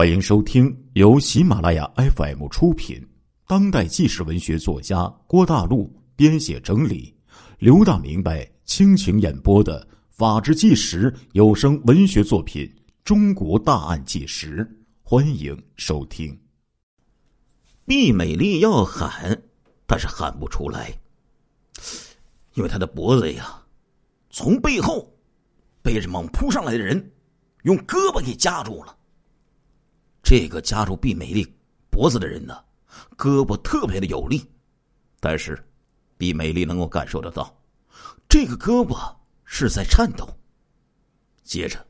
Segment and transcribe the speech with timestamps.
[0.00, 3.06] 欢迎收听由喜马拉雅 FM 出品、
[3.46, 7.14] 当代纪实文学作家郭大陆编写整理、
[7.58, 12.64] 刘大明白倾情演播的《法制纪实》有声文学作品
[13.04, 14.64] 《中国大案纪实》，
[15.02, 16.34] 欢迎收听。
[17.84, 19.38] 毕美丽要喊，
[19.86, 20.90] 但是喊不出来，
[22.54, 23.62] 因为她的脖子呀，
[24.30, 25.14] 从背后
[25.82, 27.12] 被这猛扑上来的人
[27.64, 28.96] 用胳膊给夹住了。
[30.22, 31.46] 这个夹住毕美丽
[31.90, 32.56] 脖子的人呢，
[33.16, 34.48] 胳膊特别的有力，
[35.18, 35.62] 但是
[36.16, 37.54] 毕美丽能够感受得到，
[38.28, 39.14] 这个胳膊
[39.44, 40.28] 是在颤抖。
[41.42, 41.84] 接着，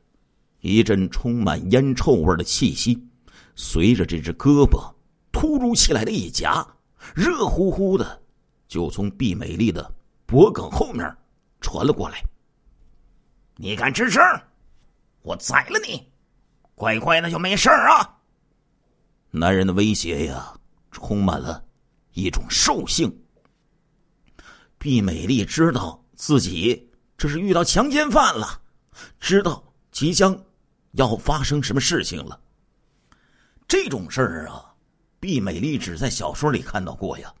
[0.59, 3.07] 一阵充满烟臭味的气息，
[3.55, 4.91] 随着这只胳膊
[5.31, 6.65] 突如其来的一夹，
[7.13, 8.21] 热乎乎的
[8.67, 9.93] 就从毕美丽的
[10.25, 11.15] 脖颈后面
[11.59, 12.23] 传了过来。
[13.57, 14.23] 你敢吱声，
[15.21, 16.11] 我宰了你！
[16.73, 18.17] 乖乖的就没事啊！
[19.31, 20.53] 男人的威胁呀，
[20.91, 21.63] 充满了
[22.11, 23.09] 一种兽性。
[24.77, 28.61] 毕美丽知道自己这是遇到强奸犯了，
[29.19, 30.37] 知道即将
[30.91, 32.39] 要发生什么事情了。
[33.67, 34.75] 这种事儿啊，
[35.19, 37.33] 毕美丽只在小说里看到过呀，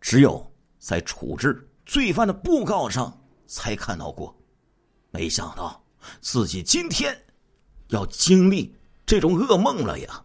[0.00, 4.32] 只有在处置罪犯的布告上才看到过。
[5.10, 5.84] 没想到
[6.20, 7.20] 自己今天
[7.88, 10.24] 要经历这种噩梦了呀！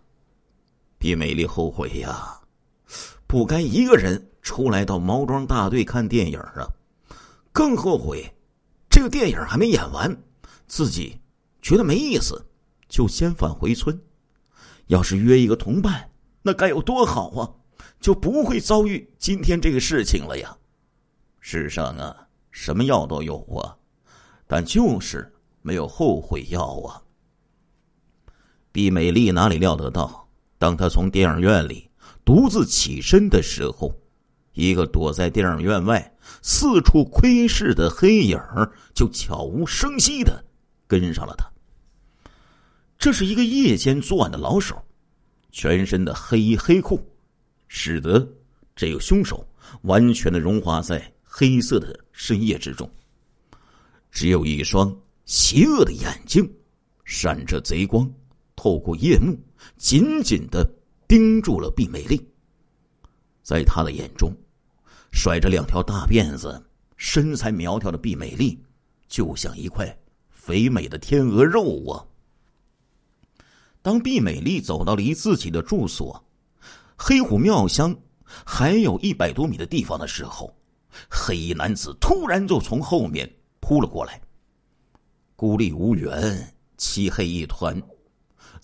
[1.05, 2.41] 毕美丽后悔呀，
[3.27, 6.67] 不该一个人出来到毛庄大队看电影啊！
[7.51, 8.33] 更后悔，
[8.89, 10.17] 这个电影还没演完，
[10.65, 11.19] 自己
[11.61, 12.43] 觉得没意思，
[12.89, 14.01] 就先返回村。
[14.87, 16.09] 要是约一个同伴，
[16.41, 17.53] 那该有多好啊！
[18.01, 20.57] 就不会遭遇今天这个事情了呀。
[21.39, 23.77] 世上啊，什么药都有啊，
[24.47, 25.31] 但就是
[25.61, 26.97] 没有后悔药啊。
[28.71, 30.24] 毕美丽哪里料得到？
[30.65, 31.87] 当他从电影院里
[32.25, 33.95] 独自起身的时候，
[34.53, 38.39] 一个躲在电影院外四处窥视的黑影
[38.91, 40.43] 就悄无声息的
[40.87, 41.47] 跟上了他。
[42.97, 44.83] 这是一个夜间作案的老手，
[45.51, 46.99] 全身的黑衣黑裤，
[47.67, 48.27] 使得
[48.75, 49.47] 这个凶手
[49.83, 52.89] 完全的融化在黑色的深夜之中。
[54.09, 54.91] 只有一双
[55.25, 56.51] 邪恶的眼睛，
[57.03, 58.11] 闪着贼光。
[58.57, 59.37] 透过夜幕，
[59.77, 60.65] 紧紧的
[61.07, 62.25] 盯住了毕美丽。
[63.43, 64.33] 在他的眼中，
[65.11, 66.63] 甩着两条大辫子、
[66.97, 68.59] 身材苗条的毕美丽，
[69.07, 69.97] 就像一块
[70.29, 72.05] 肥美的天鹅肉啊！
[73.81, 76.25] 当毕美丽走到离自己的住所
[76.97, 77.95] 黑虎庙乡
[78.43, 80.51] 还有一百多米的地方的时候，
[81.09, 84.19] 黑衣男子突然就从后面扑了过来。
[85.35, 87.79] 孤立无援，漆黑一团。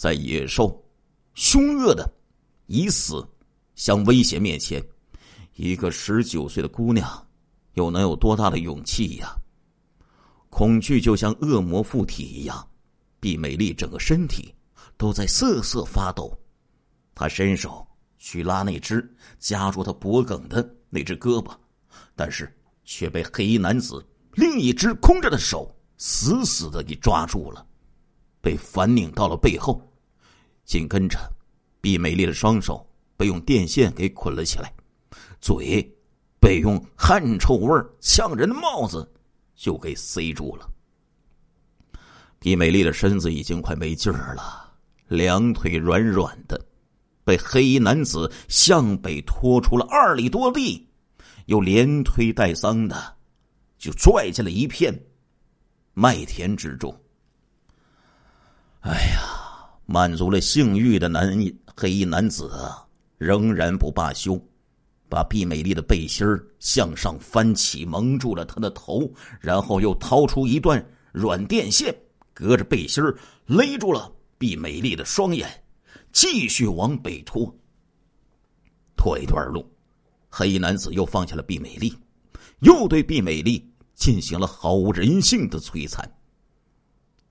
[0.01, 0.84] 在野兽、
[1.35, 2.12] 凶恶的
[2.66, 3.23] 以死
[3.75, 4.84] 相威胁面前，
[5.53, 7.28] 一个十九岁的姑娘
[7.75, 9.35] 又能有多大的勇气呀？
[10.50, 12.67] 恐惧就像恶魔附体一样，
[13.19, 14.51] 毕美丽整个身体
[14.97, 16.35] 都在瑟瑟发抖。
[17.13, 17.85] 她伸手
[18.17, 19.07] 去拉那只
[19.38, 21.56] 夹住她脖颈的那只胳膊，
[22.16, 22.51] 但是
[22.85, 24.03] 却被黑衣男子
[24.34, 27.63] 另一只空着的手死死的给抓住了，
[28.41, 29.79] 被反拧到了背后。
[30.71, 31.19] 紧跟着，
[31.81, 34.73] 毕美丽的双手被用电线给捆了起来，
[35.41, 35.85] 嘴
[36.39, 39.05] 被用汗臭味呛人的帽子
[39.53, 40.71] 就给塞住了。
[42.39, 44.71] 毕美丽的身子已经快没劲儿了，
[45.09, 46.57] 两腿软软的，
[47.25, 50.87] 被黑衣男子向北拖出了二里多地，
[51.47, 53.17] 又连推带搡的，
[53.77, 54.97] 就拽进了一片
[55.93, 56.97] 麦田之中。
[58.79, 59.41] 哎呀！
[59.85, 61.37] 满足了性欲的男
[61.75, 62.49] 黑衣男子
[63.17, 64.39] 仍然不罢休，
[65.09, 66.25] 把毕美丽的背心
[66.59, 71.93] 向上翻起，蒙住了她的头，然后又掏出一段软电线，
[72.33, 73.03] 隔着背心
[73.45, 75.49] 勒住了毕美丽的双眼，
[76.13, 77.53] 继续往北拖。
[78.95, 79.69] 拖一段路，
[80.29, 81.93] 黑衣男子又放下了毕美丽，
[82.59, 86.09] 又对毕美丽进行了毫无人性的摧残。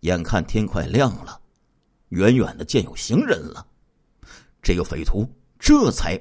[0.01, 1.40] 眼看天快亮了。
[2.11, 3.67] 远远的见有行人了，
[4.63, 5.29] 这个匪徒
[5.59, 6.21] 这才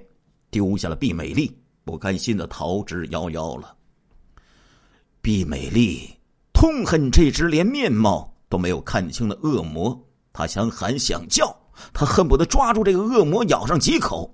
[0.50, 3.76] 丢下了毕美丽，不甘心的逃之夭夭了。
[5.22, 6.10] 毕美丽
[6.54, 10.00] 痛恨这只连面貌都没有看清的恶魔，
[10.32, 11.56] 她想喊想叫，
[11.92, 14.34] 她恨不得抓住这个恶魔咬上几口。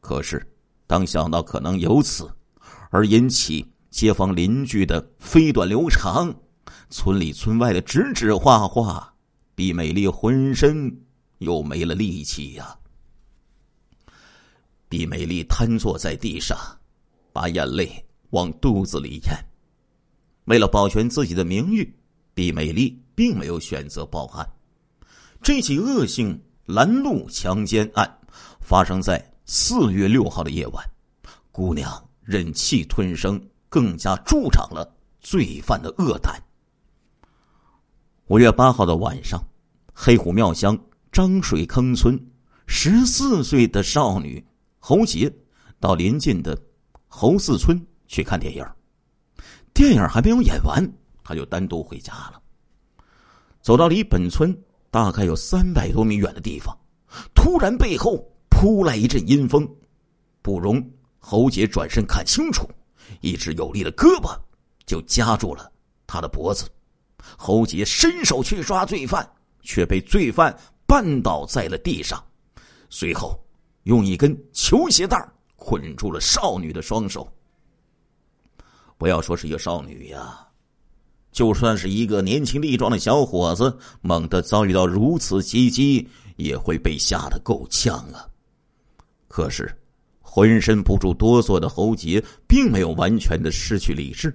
[0.00, 0.46] 可是，
[0.86, 2.30] 当想到可能由此
[2.90, 6.34] 而引起街坊邻居的飞短流长，
[6.88, 9.13] 村里村外的指指画画。
[9.54, 10.94] 毕美丽浑身
[11.38, 12.76] 又没了力气呀。
[14.88, 16.56] 毕美丽瘫坐在地上，
[17.32, 19.44] 把眼泪往肚子里咽。
[20.44, 21.94] 为了保全自己的名誉，
[22.34, 24.48] 毕美丽并没有选择报案。
[25.42, 28.18] 这起恶性拦路强奸案
[28.60, 30.84] 发生在四月六号的夜晚，
[31.50, 34.90] 姑娘忍气吞声，更加助长了
[35.20, 36.42] 罪犯的恶胆。
[38.28, 39.38] 五月八号的晚上，
[39.92, 40.78] 黑虎庙乡
[41.12, 42.18] 张水坑村
[42.66, 44.42] 十四岁的少女。
[44.78, 45.30] 侯杰
[45.78, 46.58] 到邻近的
[47.06, 48.66] 侯四村去看电影，
[49.74, 50.90] 电影还没有演完，
[51.22, 52.40] 他就单独回家了。
[53.60, 54.56] 走到离本村
[54.90, 56.74] 大概有三百多米远的地方，
[57.34, 59.68] 突然背后扑来一阵阴风，
[60.40, 60.82] 不容
[61.18, 62.66] 侯杰转身看清楚，
[63.20, 64.34] 一只有力的胳膊
[64.86, 65.70] 就夹住了
[66.06, 66.66] 他的脖子。
[67.36, 69.28] 侯杰伸手去抓罪犯，
[69.62, 70.56] 却被罪犯
[70.86, 72.22] 绊倒在了地上，
[72.90, 73.38] 随后。
[73.84, 75.22] 用一根球鞋带
[75.56, 77.30] 捆住了少女的双手。
[78.96, 80.38] 不要说是一个少女呀，
[81.32, 88.26] 就算是一个年轻力壮的小伙子，猛地遭遇到如此袭击，也会被吓得够呛啊。
[89.28, 89.70] 可是，
[90.22, 94.34] 浑身不住哆嗦的侯杰并没有完全的失去理智。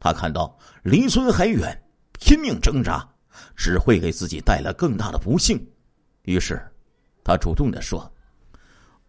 [0.00, 1.78] 他看到离村还远，
[2.18, 3.08] 拼命挣扎
[3.56, 5.58] 只会给自己带来更大的不幸，
[6.22, 6.60] 于是，
[7.24, 8.12] 他主动的说。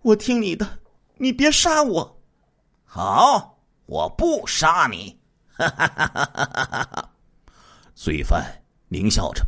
[0.02, 0.80] 我听你的，
[1.18, 2.22] 你别杀我。
[2.86, 5.20] 好，我不杀你。
[5.50, 7.12] 哈哈哈哈哈哈！
[7.94, 9.46] 罪犯狞笑着，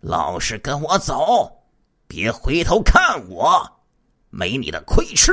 [0.00, 1.64] 老实跟我走，
[2.08, 3.80] 别回头看我，
[4.28, 5.32] 没你的亏吃。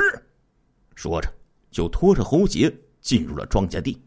[0.95, 1.33] 说着，
[1.71, 2.71] 就拖着喉结
[3.01, 3.99] 进入了庄稼地。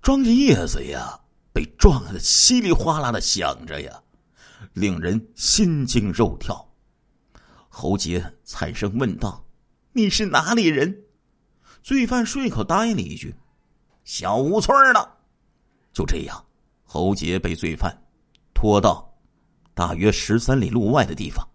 [0.00, 1.19] 庄稼叶子呀，
[1.52, 4.02] 被撞得稀里哗啦的响着呀，
[4.72, 6.66] 令人心惊肉跳。
[7.68, 9.44] 侯杰惨声问道
[9.92, 11.04] ：“你是哪里人？”
[11.82, 13.34] 罪犯顺口答应了一句
[14.04, 15.16] ：“小吴村的。”
[15.92, 16.44] 就这样，
[16.84, 17.96] 侯杰被罪犯
[18.52, 19.12] 拖到
[19.74, 21.46] 大约十三里路外的地方，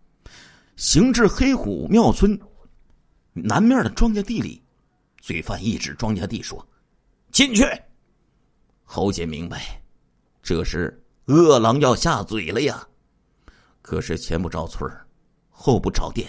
[0.76, 2.40] 行至黑虎庙村
[3.34, 4.62] 南面的庄稼地里。
[5.22, 6.66] 罪犯一指庄稼地说
[7.32, 7.64] ：“进去。”
[8.84, 9.82] 侯杰明白，
[10.46, 12.88] 这时饿狼要下嘴了呀。
[13.82, 14.88] 可是前不着村。
[15.50, 16.28] 后不着店，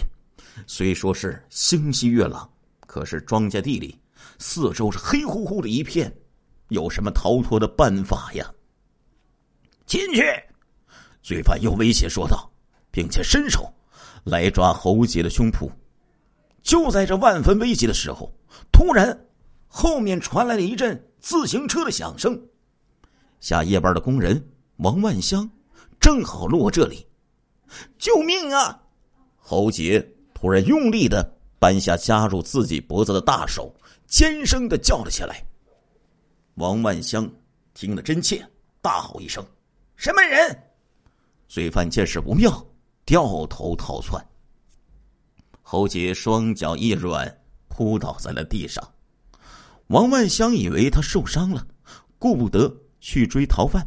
[0.65, 2.49] 虽说是星稀月朗，
[2.87, 3.99] 可是庄稼地里
[4.39, 6.11] 四周是黑乎乎的一片，
[6.69, 8.49] 有什么逃脱的办法呀？
[9.85, 10.23] 进去！
[11.21, 12.49] 罪犯又威胁说道，
[12.89, 13.71] 并且伸手
[14.23, 15.69] 来抓侯杰的胸脯。
[16.63, 18.33] 就在这万分危急的时候，
[18.71, 19.27] 突然
[19.67, 22.41] 后面传来了一阵自行车的响声。
[23.39, 24.43] 下夜班的工人
[24.77, 25.49] 王万香
[25.99, 27.05] 正好路过这里，
[27.97, 28.81] 救命啊！
[29.37, 33.73] 侯杰突然用力的扳下夹住自己脖子的大手，
[34.05, 35.43] 尖声的叫了起来。
[36.55, 37.29] 王万香
[37.73, 38.45] 听得真切，
[38.81, 39.45] 大吼一声
[39.95, 40.63] ：“什么人？”
[41.47, 42.65] 罪犯见势不妙，
[43.05, 44.23] 掉头逃窜。
[45.61, 48.83] 侯杰双脚一软，扑倒在了地上。
[49.87, 51.65] 王万香以为他受伤了，
[52.19, 53.85] 顾不得去追逃犯，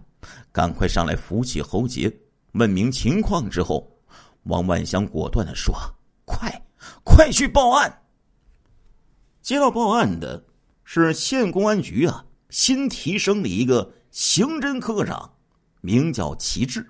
[0.53, 2.12] 赶快上来扶起侯杰，
[2.53, 3.87] 问明情况之后。
[4.45, 5.75] 王万香果断的说
[6.25, 6.51] ：“快，
[7.05, 8.02] 快去报案！”
[9.43, 10.43] 接到报案的
[10.83, 15.31] 是县公安局啊，新提升的一个刑侦科长，
[15.83, 16.87] 名叫齐志。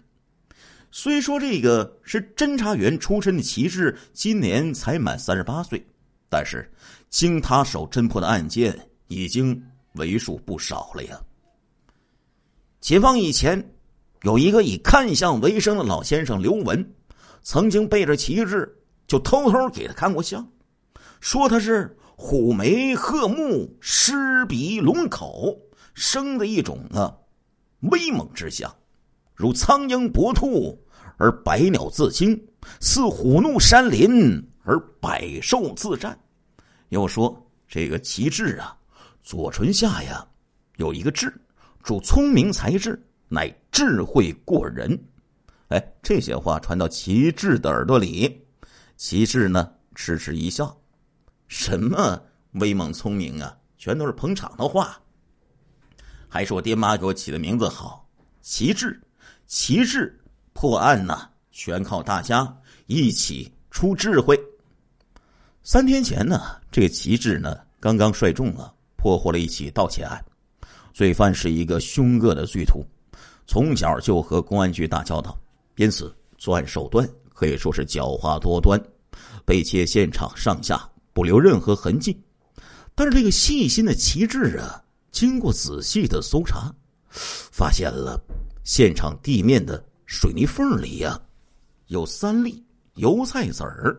[0.92, 5.84] 虽说这个是侦查员出身的齐志，今年才满三十八岁，
[6.28, 6.72] 但是
[7.08, 9.60] 经他手侦破的案件已经
[9.94, 11.20] 为数不少了呀。
[12.80, 13.74] 解放以前，
[14.22, 16.94] 有一个以看相为生的老先生刘文。
[17.42, 18.70] 曾经背着旗帜，
[19.06, 20.46] 就偷偷给他看过相，
[21.20, 25.58] 说他是虎眉鹤目、狮鼻龙口
[25.94, 27.16] 生的一种啊
[27.80, 28.70] 威猛之相，
[29.34, 30.78] 如苍鹰搏兔
[31.16, 32.38] 而百鸟自惊，
[32.78, 36.18] 似虎怒山林而百兽自战。
[36.90, 37.34] 又说
[37.66, 38.76] 这个旗帜啊，
[39.22, 40.26] 左唇下呀
[40.76, 41.32] 有一个痣，
[41.82, 44.98] 主聪明才智，乃智慧过人。
[45.68, 48.44] 哎，这些话传到齐志的耳朵里，
[48.96, 50.76] 齐志呢痴痴一笑
[51.48, 52.20] ：“什么
[52.52, 55.00] 威猛聪明啊，全都是捧场的话。
[56.28, 58.08] 还是我爹妈给我起的名字好，
[58.40, 59.00] 齐志。
[59.46, 60.16] 齐志
[60.52, 62.56] 破案呢，全靠大家
[62.86, 64.38] 一起出智慧。
[65.62, 70.24] 三天前呢，这个齐志呢刚刚率众啊破获了一起盗窃案，
[70.92, 72.84] 罪犯是一个凶恶的罪徒，
[73.46, 75.38] 从小就和公安局打交道。
[75.76, 78.80] 因此，作案手段可以说是狡猾多端，
[79.44, 82.18] 被窃现场上下不留任何痕迹。
[82.94, 86.74] 但是这个细心的旗帜啊，经过仔细的搜查，
[87.08, 88.20] 发现了
[88.62, 91.18] 现场地面的水泥缝里呀，
[91.86, 92.62] 有三粒
[92.94, 93.98] 油菜籽儿。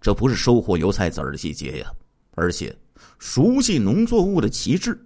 [0.00, 1.90] 这不是收获油菜籽儿的细节呀，
[2.36, 2.76] 而且
[3.18, 4.98] 熟悉农作物的旗帜，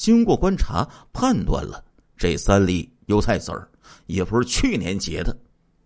[0.00, 1.84] 经过观察判断了
[2.16, 3.68] 这三粒油菜籽儿
[4.06, 5.36] 也不是去年结的，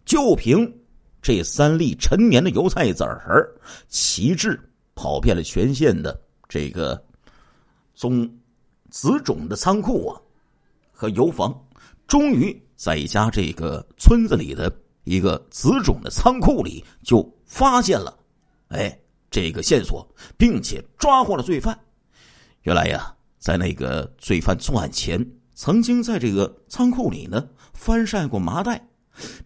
[0.04, 0.72] 就凭
[1.20, 3.52] 这三粒陈年的油菜籽儿，
[3.88, 4.56] 旗帜
[4.94, 6.16] 跑遍了全县的
[6.48, 7.04] 这个
[7.96, 8.32] 种
[8.88, 10.14] 子种的仓库啊
[10.92, 11.52] 和油房，
[12.06, 18.16] 终于在一家这个村子里的一个子种的仓库里就发现了。
[18.68, 18.96] 哎，
[19.28, 20.06] 这个线索，
[20.36, 21.76] 并且抓获了罪犯。
[22.62, 23.13] 原来呀，
[23.44, 25.22] 在那个罪犯作案前，
[25.54, 28.82] 曾经在这个仓库里呢翻晒过麻袋，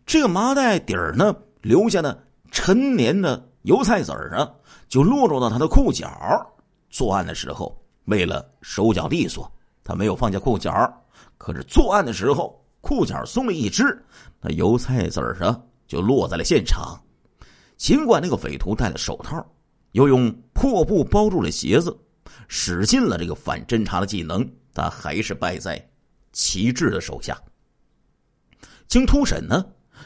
[0.07, 2.17] 这个麻袋底儿呢留下的
[2.53, 4.49] 陈年的油菜籽儿啊，
[4.89, 6.09] 就落入到他的裤脚。
[6.89, 9.51] 作案的时候，为了手脚利索，
[9.83, 10.73] 他没有放下裤脚。
[11.37, 13.83] 可是作案的时候，裤脚松了一只，
[14.41, 16.97] 那油菜籽儿啊就落在了现场。
[17.77, 19.45] 尽管那个匪徒戴了手套，
[19.91, 21.99] 又用破布包住了鞋子，
[22.49, 25.85] 使尽了这个反侦查的技能，他还是败在
[26.33, 27.37] 旗帜的手下。
[28.87, 29.65] 经突审呢，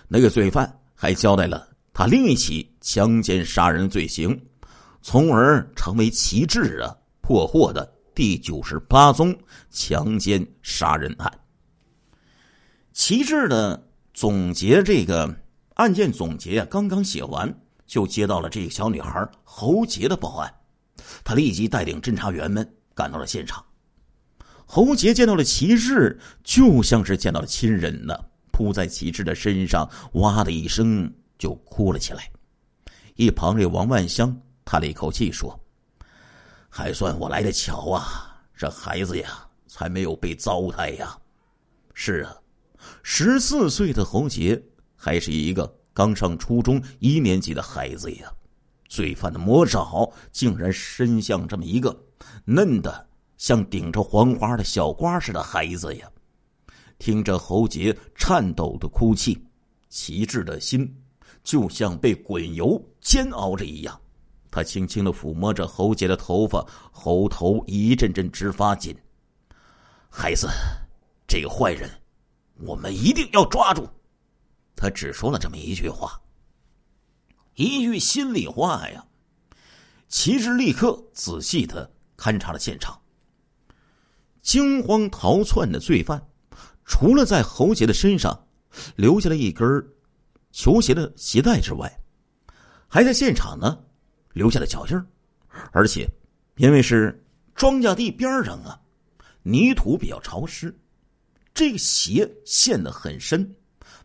[0.08, 4.40] 那个罪犯还交代了他另一起强奸杀人罪行，
[5.00, 9.36] 从而成为旗帜啊破获的第九十八宗
[9.70, 11.32] 强奸杀人案。
[12.92, 15.34] 旗帜的总结这个。
[15.76, 17.52] 案件总结啊，刚刚写完，
[17.86, 20.54] 就接到了这个小女孩侯杰的报案。
[21.24, 23.64] 他立即带领侦查员们赶到了现场。
[24.66, 28.14] 侯杰见到了旗帜，就像是见到了亲人呢，
[28.52, 32.30] 扑在旗帜的身上，哇的一声就哭了起来。
[33.16, 35.58] 一旁这王万香叹了一口气说
[36.68, 41.18] ：“还算我来的巧啊，这孩子呀，才没有被糟蹋呀。”
[41.94, 42.36] 是啊，
[43.02, 44.62] 十四岁的侯杰。
[45.04, 48.32] 还是一个刚上初中一年级的孩子呀，
[48.92, 51.98] 罪犯的魔爪竟然伸向这么一个
[52.44, 53.08] 嫩的
[53.38, 56.06] 像顶着黄花的小瓜似的孩子呀！
[56.98, 59.42] 听着侯杰颤抖的哭泣，
[59.88, 60.94] 旗帜的心
[61.42, 63.98] 就像被滚油煎熬着一样。
[64.50, 68.94] 他轻轻的抚摸着侯杰的头发，喉头一阵阵直发紧。
[70.10, 70.46] 孩子，
[71.26, 71.88] 这个坏人，
[72.58, 73.88] 我们一定要抓住。
[74.76, 76.20] 他只说了这么一句话，
[77.54, 79.04] 一句心里话呀。
[80.08, 83.00] 齐志立刻仔细的勘察了现场。
[84.42, 86.28] 惊慌逃窜的罪犯，
[86.84, 88.46] 除了在侯杰的身上
[88.96, 89.86] 留下了一根
[90.50, 92.00] 球鞋的鞋带之外，
[92.88, 93.78] 还在现场呢
[94.32, 95.02] 留下了脚印
[95.70, 96.08] 而且，
[96.56, 98.80] 因为是庄稼地边上啊，
[99.42, 100.78] 泥土比较潮湿，
[101.54, 103.54] 这个鞋陷得很深。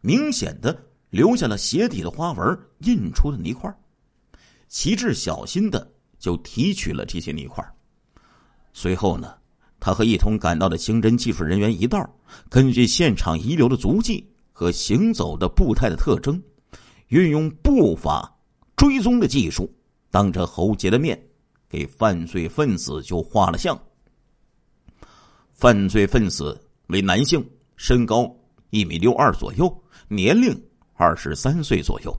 [0.01, 3.73] 明显的留下了鞋底的花纹印出的泥块，
[4.67, 7.63] 齐志小心的就提取了这些泥块。
[8.73, 9.33] 随后呢，
[9.79, 12.07] 他和一同赶到的刑侦技术人员一道，
[12.49, 16.41] 根据现场遗留的足迹和行走的步态的特征，
[17.07, 18.37] 运用步法
[18.75, 19.73] 追踪的技术，
[20.11, 21.19] 当着侯杰的面，
[21.69, 23.79] 给犯罪分子就画了像。
[25.53, 27.43] 犯罪分子为男性，
[27.77, 28.35] 身高
[28.69, 29.83] 一米六二左右。
[30.09, 30.55] 年龄
[31.00, 32.12] 二十三岁左右，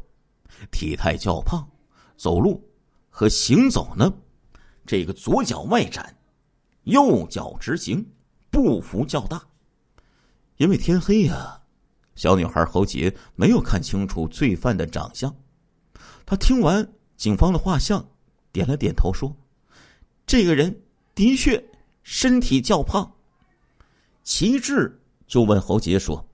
[0.71, 1.69] 体态较胖，
[2.17, 2.63] 走路
[3.11, 4.13] 和行走呢，
[4.87, 6.17] 这个左脚外展，
[6.85, 8.07] 右脚直行，
[8.51, 9.43] 步幅较大。
[10.59, 11.61] 因为天黑呀，
[12.15, 15.35] 小女孩侯杰没有看清楚罪犯的长相。
[16.25, 18.09] 他听完警方的画像，
[18.53, 19.37] 点了点头说
[20.25, 20.83] ：“这个人
[21.17, 21.63] 的确
[22.05, 23.13] 身体较胖。”
[24.23, 26.25] 旗帜就问侯杰说。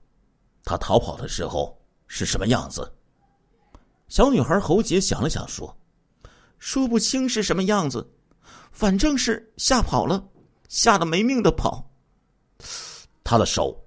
[0.67, 1.74] 他逃跑的时候
[2.07, 2.91] 是什么样子？
[4.07, 5.75] 小女孩侯杰想了想说
[6.59, 8.07] ：“说不清是什么样子，
[8.71, 10.23] 反正是吓跑了，
[10.69, 11.91] 吓得没命的跑。”
[13.23, 13.83] 他的手，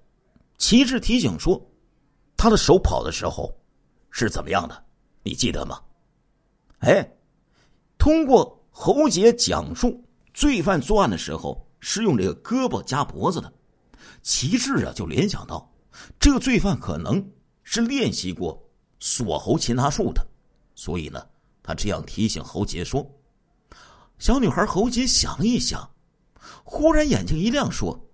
[0.59, 1.65] 旗帜提醒说
[2.37, 3.57] ：“他的手跑的时候
[4.11, 4.85] 是怎么样的？
[5.23, 5.81] 你记得吗？”
[6.81, 7.17] 哎，
[7.97, 13.53] 通过侯杰讲述，罪犯作案的时候是用这个胳膊夹脖子的，
[14.23, 15.73] 旗帜啊就联想到。
[16.21, 17.25] 这个罪犯可能
[17.71, 18.67] 是练习过
[18.99, 20.27] 锁喉擒拿术的，
[20.75, 21.23] 所以呢，
[21.63, 23.07] 他这样提醒侯杰说
[24.19, 25.87] ：“小女孩侯杰想了一想，
[26.65, 28.09] 忽然眼睛一亮，说：‘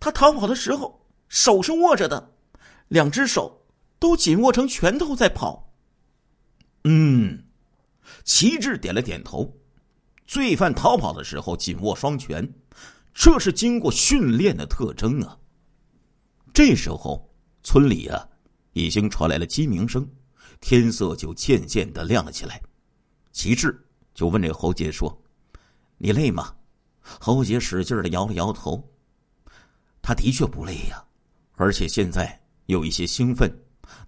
[0.00, 2.32] 他逃跑的时候手是握着的，
[2.88, 3.64] 两只手
[4.00, 5.72] 都紧握成拳头在跑，
[6.82, 7.44] 嗯，
[8.24, 9.56] 旗帜点了点头。
[10.26, 12.52] 罪犯逃跑的时候紧握双拳，
[13.14, 15.38] 这是经过训练的特征啊。
[16.52, 18.28] 这时候，村里啊
[18.78, 20.08] 已经传来了鸡鸣声，
[20.60, 22.62] 天色就渐渐的亮了起来。
[23.32, 23.76] 旗帜
[24.14, 25.16] 就问这侯杰说
[25.98, 26.54] ：“你累吗？”
[27.02, 28.82] 侯杰使劲的摇了摇头。
[30.00, 31.04] 他的确不累呀，
[31.56, 33.50] 而且现在有一些兴奋，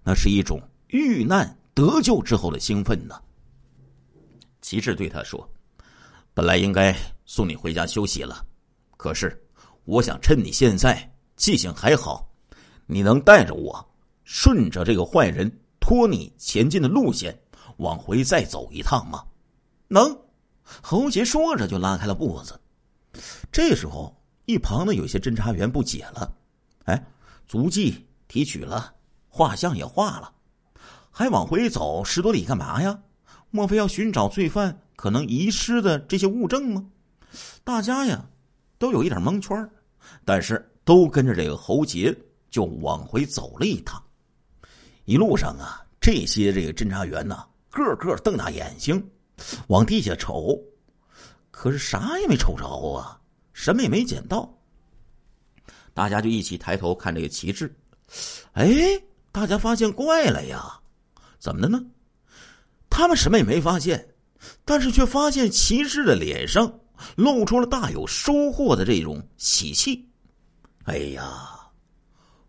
[0.03, 3.21] 那是一种遇难得救之后的兴奋呢。
[4.61, 5.47] 旗帜对他说。
[6.33, 8.45] 本来应该送你回家休息了，
[8.95, 9.37] 可是
[9.83, 12.25] 我想趁你现在记性还好，
[12.85, 13.90] 你能带着我
[14.23, 17.37] 顺着这个坏人托你前进的路线
[17.77, 19.23] 往回再走一趟吗？
[19.87, 20.17] 能。
[20.81, 22.59] 侯杰说着就拉开了步子。
[23.51, 26.33] 这时候，一旁的有些侦查员不解了
[26.85, 27.05] ：“哎，
[27.45, 28.93] 足迹提取了，
[29.27, 30.31] 画像也画了，
[31.09, 32.97] 还往回走十多里干嘛呀？
[33.49, 36.85] 莫非要寻找罪犯？”可能遗失的这些物证吗？
[37.63, 38.23] 大家呀，
[38.77, 39.67] 都有一点蒙圈
[40.23, 42.15] 但是都跟着这个侯杰
[42.51, 44.01] 就往回走了一趟。
[45.05, 49.03] 一路上啊，这些这个侦查员呢，个个瞪大眼睛
[49.67, 50.59] 往地下瞅，
[51.51, 53.19] 可是啥也没瞅着啊，
[53.53, 54.51] 什么也没捡到。
[55.93, 57.73] 大家就一起抬头看这个旗帜，
[58.53, 58.71] 哎，
[59.31, 60.79] 大家发现怪了呀，
[61.39, 61.83] 怎么的呢？
[62.89, 64.07] 他们什么也没发现。
[64.65, 66.79] 但是却发现骑士的脸上
[67.15, 70.03] 露出了大有收获的这种喜气。
[70.85, 71.59] 哎呀！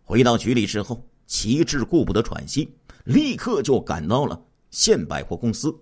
[0.01, 2.69] 回到局里之后，旗帜顾不得喘息，
[3.03, 5.73] 立刻就赶到了县百货公司。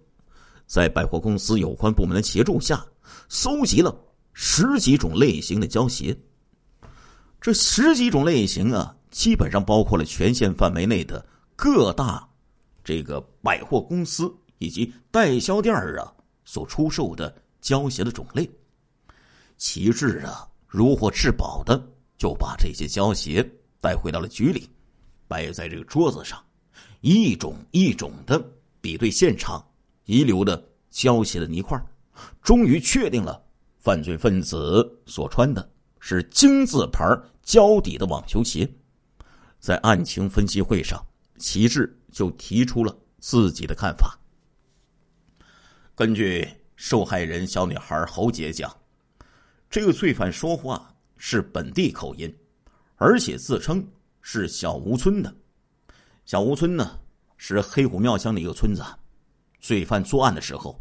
[0.65, 2.85] 在百货公司有关部门的协助下，
[3.29, 3.95] 搜集了
[4.33, 6.17] 十几种类型的胶鞋。
[7.39, 12.27] 这十几种类型啊，基本上包括了全县范围内的各大
[12.83, 14.33] 这个百货公司。
[14.63, 16.13] 以及代销店啊
[16.45, 18.47] 所出售的胶鞋的种类，
[19.57, 21.83] 旗帜啊如获至宝的
[22.15, 23.43] 就把这些胶鞋
[23.79, 24.69] 带回到了局里，
[25.31, 26.43] 摆在这个桌子上，
[26.99, 28.37] 一种一种的
[28.81, 29.65] 比对现场
[30.03, 31.81] 遗留的胶鞋的泥块，
[32.41, 33.41] 终于确定了
[33.77, 38.69] 犯罪分子所穿的是金字牌胶底的网球鞋。
[39.57, 41.01] 在案情分析会上，
[41.37, 44.19] 旗帜就提出了自己的看法。
[45.95, 48.69] 根据受害人小女孩侯杰讲，
[49.69, 52.35] 这个罪犯说话是本地口音，
[52.97, 53.87] 而且自称
[54.21, 55.35] 是小吴村的。
[56.25, 56.99] 小吴村呢
[57.37, 58.83] 是黑虎庙乡的一个村子。
[59.59, 60.79] 罪犯作案的时候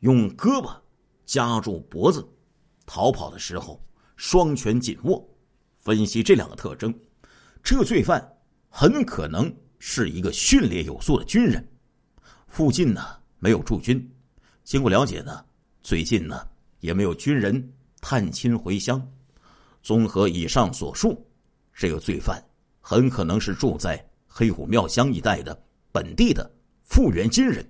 [0.00, 0.74] 用胳膊
[1.26, 2.26] 夹住脖子，
[2.86, 3.82] 逃跑的时候
[4.16, 5.22] 双拳紧握。
[5.78, 6.94] 分析这两个特征，
[7.62, 8.26] 这个罪犯
[8.68, 11.66] 很可能是一个训练有素的军人。
[12.46, 14.08] 附近呢没有驻军。
[14.64, 15.44] 经过了解呢，
[15.82, 16.46] 最近呢
[16.80, 19.04] 也没有军人探亲回乡。
[19.82, 21.26] 综合以上所述，
[21.74, 22.40] 这个罪犯
[22.82, 25.58] 很可能是住在黑虎庙乡一带的
[25.90, 26.50] 本地的
[26.82, 27.66] 复原金人。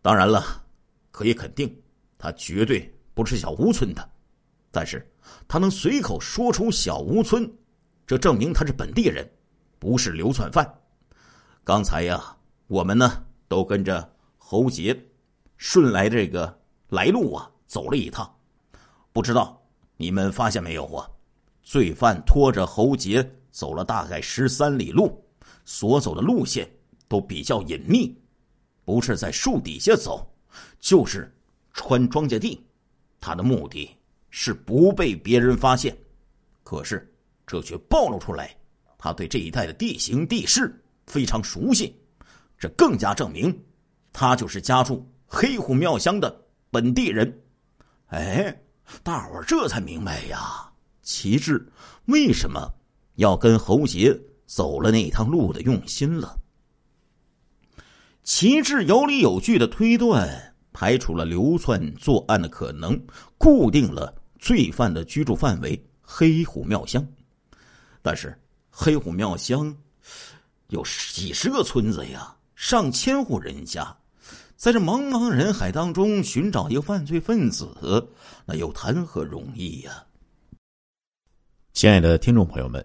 [0.00, 0.64] 当然了，
[1.10, 1.76] 可以肯定，
[2.16, 4.10] 他绝对不是小吴村的。
[4.70, 5.06] 但是，
[5.48, 7.52] 他能随口说出小吴村，
[8.06, 9.28] 这证明他是本地人，
[9.78, 10.66] 不是流窜犯。
[11.64, 12.36] 刚才呀，
[12.68, 14.96] 我们呢都跟着侯杰。
[15.56, 18.30] 顺来这个来路啊，走了一趟，
[19.12, 19.60] 不知道
[19.96, 21.10] 你们发现没有啊？
[21.62, 25.18] 罪犯拖着侯杰走了大概十三里路，
[25.64, 26.70] 所走的路线
[27.08, 28.14] 都比较隐秘，
[28.84, 30.30] 不是在树底下走，
[30.78, 31.34] 就是
[31.72, 32.62] 穿庄稼地。
[33.18, 33.96] 他的目的
[34.28, 35.96] 是不被别人发现，
[36.62, 37.10] 可是
[37.46, 38.54] 这却暴露出来，
[38.98, 41.98] 他对这一带的地形地势非常熟悉，
[42.58, 43.58] 这更加证明
[44.12, 45.10] 他就是家住。
[45.26, 47.42] 黑虎庙乡的本地人，
[48.08, 48.54] 哎，
[49.02, 50.70] 大伙儿这才明白呀，
[51.02, 51.66] 旗帜
[52.04, 52.70] 为什么
[53.16, 56.38] 要跟侯杰走了那趟路的用心了。
[58.22, 63.00] 旗帜有理有据的推断，排除了流窜作案的可能，
[63.38, 67.06] 固定了罪犯的居住范围——黑虎庙乡。
[68.02, 68.36] 但是，
[68.70, 69.76] 黑虎庙乡
[70.68, 73.96] 有几十个村子呀，上千户人家。
[74.56, 78.08] 在这茫茫人海当中寻找一个犯罪分子，
[78.44, 80.04] 那又谈何容易呀！
[81.74, 82.84] 亲爱的听众朋友们，